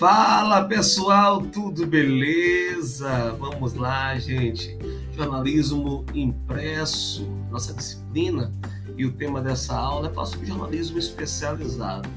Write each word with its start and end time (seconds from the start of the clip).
Fala 0.00 0.64
pessoal, 0.64 1.42
tudo 1.42 1.86
beleza? 1.86 3.36
Vamos 3.38 3.74
lá, 3.74 4.18
gente. 4.18 4.74
Jornalismo 5.14 6.06
impresso, 6.14 7.28
nossa 7.50 7.74
disciplina, 7.74 8.50
e 8.96 9.04
o 9.04 9.12
tema 9.12 9.42
dessa 9.42 9.76
aula 9.76 10.08
é 10.08 10.10
falar 10.10 10.26
sobre 10.26 10.46
jornalismo 10.46 10.98
especializado. 10.98 12.08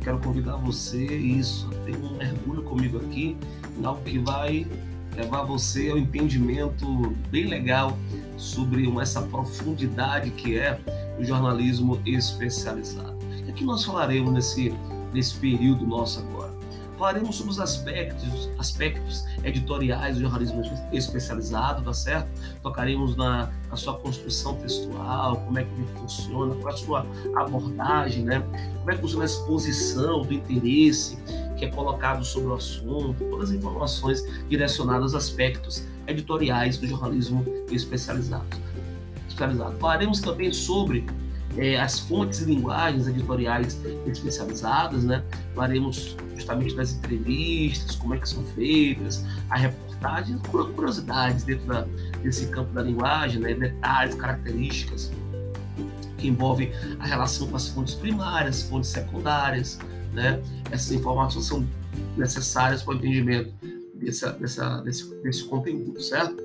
Quero 0.00 0.20
convidar 0.20 0.54
você, 0.58 1.04
isso, 1.04 1.68
tem 1.84 1.96
um 1.96 2.16
mergulho 2.16 2.62
comigo 2.62 2.98
aqui, 2.98 3.36
algo 3.82 4.00
que 4.04 4.20
vai 4.20 4.64
levar 5.16 5.42
você 5.42 5.90
ao 5.90 5.98
entendimento 5.98 6.86
bem 7.32 7.48
legal 7.48 7.98
sobre 8.36 8.88
essa 9.00 9.20
profundidade 9.22 10.30
que 10.30 10.56
é 10.56 10.78
o 11.18 11.24
jornalismo 11.24 12.00
especializado. 12.06 13.18
E 13.44 13.50
aqui 13.50 13.64
nós 13.64 13.82
falaremos 13.82 14.32
nesse, 14.32 14.72
nesse 15.12 15.34
período 15.34 15.84
nosso 15.84 16.20
agora 16.20 16.54
falaremos 16.98 17.36
sobre 17.36 17.52
os 17.52 17.60
aspectos, 17.60 18.50
aspectos 18.58 19.24
editoriais 19.42 20.16
do 20.16 20.22
jornalismo 20.22 20.62
especializado, 20.92 21.82
tá 21.82 21.92
certo? 21.92 22.28
Tocaremos 22.62 23.16
na, 23.16 23.50
na 23.68 23.76
sua 23.76 23.94
construção 23.98 24.56
textual, 24.56 25.36
como 25.36 25.58
é 25.58 25.64
que 25.64 25.70
ele 25.72 25.86
funciona, 25.98 26.54
qual 26.56 26.74
a 26.74 26.76
sua 26.76 27.06
abordagem, 27.36 28.24
né? 28.24 28.40
Como 28.78 28.90
é 28.90 28.94
que 28.94 29.00
funciona 29.00 29.24
a 29.24 29.26
exposição 29.26 30.22
do 30.22 30.32
interesse 30.32 31.18
que 31.56 31.64
é 31.64 31.68
colocado 31.68 32.24
sobre 32.24 32.48
o 32.48 32.54
assunto, 32.54 33.24
todas 33.30 33.50
as 33.50 33.56
informações 33.56 34.22
direcionadas 34.48 35.14
a 35.14 35.18
aspectos 35.18 35.84
editoriais 36.06 36.78
do 36.78 36.86
jornalismo 36.86 37.44
especializado. 37.70 38.44
especializado. 39.28 39.76
Falaremos 39.78 40.20
também 40.20 40.52
sobre 40.52 41.06
é, 41.56 41.80
as 41.80 42.00
fontes 42.00 42.40
e 42.40 42.44
linguagens 42.46 43.06
editoriais 43.06 43.78
especializadas, 44.06 45.04
né? 45.04 45.22
Falaremos 45.54 46.16
justamente 46.34 46.74
das 46.74 46.92
entrevistas, 46.92 47.96
como 47.96 48.14
é 48.14 48.18
que 48.18 48.28
são 48.28 48.42
feitas, 48.44 49.24
a 49.48 49.56
reportagem, 49.56 50.38
curiosidades 50.38 51.44
dentro 51.44 51.66
da, 51.66 51.86
desse 52.22 52.46
campo 52.48 52.72
da 52.72 52.82
linguagem, 52.82 53.40
né? 53.40 53.54
Detalhes, 53.54 54.14
características 54.14 55.12
que 56.18 56.28
envolvem 56.28 56.72
a 56.98 57.06
relação 57.06 57.46
com 57.48 57.56
as 57.56 57.68
fontes 57.68 57.94
primárias, 57.94 58.62
fontes 58.62 58.90
secundárias, 58.90 59.78
né? 60.12 60.40
Essas 60.70 60.92
informações 60.92 61.44
são 61.46 61.66
necessárias 62.16 62.82
para 62.82 62.94
o 62.94 62.96
entendimento 62.96 63.52
dessa, 63.94 64.32
dessa, 64.32 64.80
desse, 64.80 65.14
desse 65.22 65.44
conteúdo, 65.44 66.00
certo? 66.00 66.36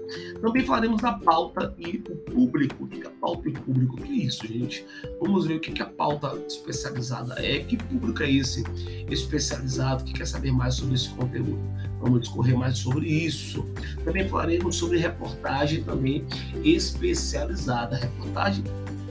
Também 0.41 0.65
falaremos 0.65 1.01
da 1.01 1.13
pauta 1.13 1.73
e 1.77 2.03
o 2.09 2.15
público. 2.15 2.83
O 2.83 2.87
que 2.87 3.05
é 3.05 3.09
pauta 3.09 3.49
e 3.49 3.53
público? 3.53 3.95
O 3.95 4.01
que 4.01 4.11
é 4.11 4.25
isso, 4.25 4.47
gente? 4.47 4.85
Vamos 5.19 5.45
ver 5.45 5.55
o 5.55 5.59
que 5.59 5.81
é 5.81 5.85
a 5.85 5.89
pauta 5.89 6.35
especializada 6.47 7.35
é, 7.43 7.59
que 7.59 7.77
público 7.77 8.23
é 8.23 8.31
esse 8.31 8.63
especializado 9.09 10.03
que 10.03 10.13
quer 10.13 10.25
saber 10.25 10.51
mais 10.51 10.75
sobre 10.75 10.95
esse 10.95 11.09
conteúdo. 11.09 11.59
Vamos 11.99 12.21
discorrer 12.21 12.57
mais 12.57 12.77
sobre 12.77 13.07
isso. 13.07 13.65
Também 14.05 14.27
falaremos 14.27 14.75
sobre 14.75 14.97
reportagem 14.97 15.83
também 15.83 16.25
especializada. 16.63 17.97
Reportagem, 17.97 18.63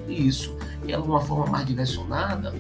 isso, 0.09 0.57
de 0.87 0.95
uma 0.95 1.21
forma 1.21 1.47
mais 1.47 1.67
direcionada, 1.67 2.55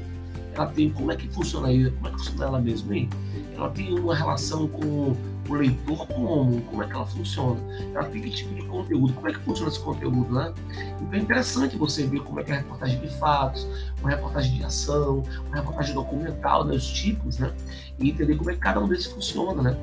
ela 0.59 0.67
tem 0.67 0.91
como 0.91 1.13
é 1.13 1.17
que 1.17 1.29
funciona 1.29 1.69
aí, 1.69 1.91
como 1.91 2.09
é 2.09 2.11
que 2.11 2.19
funciona 2.19 2.45
ela 2.45 2.61
mesmo, 2.61 2.93
hein? 2.93 3.09
Ela 3.55 3.71
tem 3.71 3.99
uma 3.99 4.15
relação 4.15 4.67
com 4.69 5.17
o 5.49 5.55
leitor 5.55 6.07
como? 6.09 6.61
Como 6.63 6.83
é 6.83 6.87
que 6.87 6.93
ela 6.93 7.07
funciona? 7.07 7.61
Ela 7.95 8.05
tem 8.05 8.21
que 8.21 8.31
tipo 8.31 8.55
de 8.55 8.63
conteúdo? 8.63 9.13
Como 9.13 9.29
é 9.29 9.33
que 9.33 9.39
funciona 9.41 9.71
esse 9.71 9.81
conteúdo, 9.81 10.35
né? 10.35 10.53
Então 11.01 11.13
é 11.13 11.23
interessante 11.23 11.77
você 11.77 12.05
ver 12.07 12.21
como 12.21 12.41
é 12.41 12.45
que 12.45 12.51
é 12.51 12.55
a 12.55 12.59
reportagem 12.59 13.01
de 13.01 13.09
fatos, 13.19 13.67
uma 14.01 14.11
reportagem 14.11 14.59
de 14.59 14.65
ação, 14.65 15.23
uma 15.47 15.57
reportagem 15.57 15.95
documental, 15.95 16.65
né? 16.65 16.75
Os 16.75 16.87
tipos, 16.89 17.39
né? 17.39 17.53
E 17.99 18.11
entender 18.11 18.37
como 18.37 18.51
é 18.51 18.55
que 18.55 18.61
cada 18.61 18.81
um 18.81 18.89
desses 18.89 19.07
funciona, 19.07 19.63
né? 19.63 19.77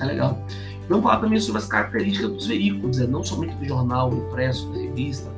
É 0.00 0.04
legal. 0.04 0.38
Vamos 0.88 1.04
falar 1.04 1.20
também 1.20 1.40
sobre 1.40 1.60
as 1.60 1.66
características 1.66 2.30
dos 2.30 2.46
veículos, 2.46 2.98
né? 2.98 3.06
não 3.06 3.24
somente 3.24 3.54
do 3.54 3.64
jornal 3.64 4.12
impresso, 4.12 4.68
da 4.72 4.78
revista, 4.78 5.30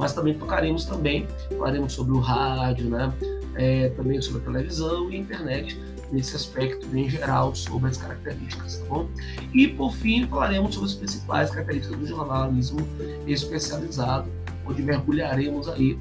mas 0.00 0.14
também 0.14 0.32
tocaremos 0.32 0.86
também, 0.86 1.28
falaremos 1.50 1.92
sobre 1.92 2.12
o 2.12 2.20
rádio, 2.20 2.88
né? 2.88 3.12
É, 3.54 3.90
também 3.90 4.20
sobre 4.22 4.40
a 4.40 4.44
televisão 4.46 5.10
e 5.10 5.16
a 5.16 5.18
internet, 5.18 5.78
nesse 6.10 6.34
aspecto 6.34 6.86
em 6.96 7.08
geral 7.08 7.54
sobre 7.54 7.90
as 7.90 7.98
características, 7.98 8.78
tá 8.78 8.86
bom? 8.86 9.06
E 9.52 9.68
por 9.68 9.92
fim 9.92 10.26
falaremos 10.26 10.74
sobre 10.74 10.88
as 10.88 10.94
principais 10.94 11.50
características 11.50 11.98
do 11.98 12.06
jornalismo 12.06 12.80
especializado, 13.26 14.30
onde 14.64 14.82
mergulharemos 14.82 15.68
aí 15.68 15.98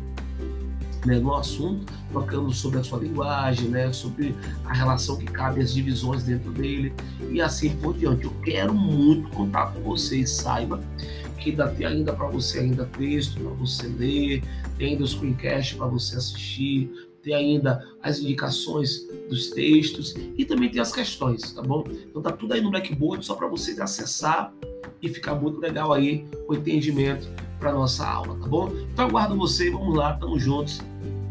né, 1.05 1.19
no 1.19 1.35
assunto, 1.35 1.91
tocando 2.13 2.53
sobre 2.53 2.79
a 2.79 2.83
sua 2.83 2.99
linguagem, 2.99 3.67
né, 3.67 3.91
sobre 3.91 4.33
a 4.63 4.73
relação 4.73 5.17
que 5.17 5.25
cabe 5.25 5.61
as 5.61 5.73
divisões 5.73 6.23
dentro 6.23 6.51
dele 6.51 6.93
e 7.29 7.41
assim 7.41 7.75
por 7.75 7.93
diante. 7.97 8.23
Eu 8.23 8.33
quero 8.43 8.73
muito 8.73 9.29
contar 9.31 9.73
com 9.73 9.81
vocês, 9.81 10.31
saiba 10.31 10.81
que 11.39 11.51
tem 11.77 11.85
ainda 11.85 12.13
para 12.13 12.27
você 12.27 12.59
ainda 12.59 12.85
texto 12.85 13.39
para 13.39 13.51
você 13.51 13.87
ler, 13.87 14.43
tem 14.77 14.91
ainda 14.91 15.03
os 15.03 15.11
screencasts 15.11 15.77
para 15.77 15.87
você 15.87 16.15
assistir, 16.15 16.91
tem 17.23 17.33
ainda 17.33 17.85
as 18.01 18.19
indicações 18.19 19.07
dos 19.29 19.49
textos 19.49 20.15
e 20.37 20.45
também 20.45 20.69
tem 20.69 20.81
as 20.81 20.91
questões, 20.91 21.51
tá 21.51 21.61
bom? 21.61 21.83
Então 21.89 22.21
tá 22.21 22.31
tudo 22.31 22.53
aí 22.53 22.61
no 22.61 22.71
Blackboard 22.71 23.25
só 23.25 23.35
para 23.35 23.47
você 23.47 23.79
acessar 23.81 24.53
e 25.01 25.09
ficar 25.09 25.35
muito 25.35 25.59
legal 25.59 25.93
aí 25.93 26.25
o 26.47 26.53
entendimento 26.53 27.29
para 27.59 27.73
nossa 27.73 28.05
aula, 28.05 28.37
tá 28.39 28.47
bom? 28.47 28.71
Então 28.93 29.05
aguardo 29.05 29.35
você, 29.35 29.69
vamos 29.69 29.95
lá, 29.95 30.13
tamo 30.13 30.39
juntos, 30.39 30.81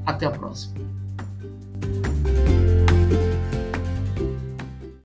até 0.04 0.26
a 0.26 0.30
próxima. 0.30 0.97